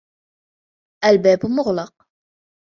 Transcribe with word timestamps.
الباب 1.05 1.45
مغلق. 1.45 2.07